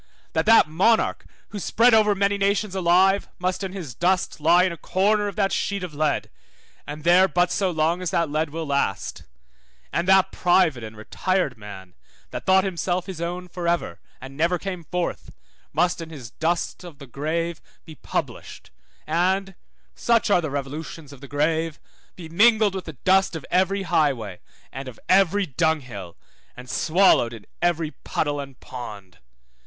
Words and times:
That 0.33 0.47
that 0.47 0.67
monarch, 0.67 1.25
who 1.49 1.59
spread 1.59 1.93
over 1.93 2.15
many 2.15 2.39
nations 2.39 2.73
alive, 2.73 3.29
must 3.37 3.63
in 3.63 3.71
his 3.71 3.93
dust 3.93 4.39
lie 4.41 4.63
in 4.63 4.71
a 4.71 4.75
corner 4.77 5.27
of 5.27 5.35
that 5.35 5.53
sheet 5.53 5.83
of 5.83 5.93
lead, 5.93 6.31
and 6.87 7.03
there 7.03 7.27
but 7.27 7.51
so 7.51 7.69
long 7.69 8.01
as 8.01 8.09
that 8.09 8.27
lead 8.27 8.49
will 8.49 8.65
last; 8.65 9.21
and 9.93 10.07
that 10.07 10.31
private 10.31 10.83
and 10.83 10.97
retired 10.97 11.55
man, 11.55 11.93
that 12.31 12.47
thought 12.47 12.63
himself 12.63 13.05
his 13.05 13.21
own 13.21 13.47
for 13.47 13.67
ever, 13.67 13.99
and 14.19 14.35
never 14.35 14.57
came 14.57 14.83
forth, 14.85 15.31
must 15.71 16.01
in 16.01 16.09
his 16.09 16.31
dust 16.31 16.83
of 16.83 16.97
the 16.97 17.05
grave 17.05 17.61
be 17.85 17.93
published, 17.93 18.71
and 19.05 19.53
(such 19.93 20.31
are 20.31 20.41
the 20.41 20.49
revolutions 20.49 21.13
of 21.13 21.21
the 21.21 21.27
grave) 21.27 21.79
be 22.15 22.27
mingled 22.27 22.73
with 22.73 22.85
the 22.85 22.93
dust 22.93 23.35
of 23.35 23.45
every 23.51 23.83
highway 23.83 24.39
and 24.71 24.87
of 24.87 24.99
every 25.07 25.45
dunghill, 25.45 26.17
and 26.57 26.67
swallowed 26.71 27.33
in 27.33 27.45
every 27.61 27.91
puddle 27.91 28.39
and 28.39 28.59
pond. 28.59 29.19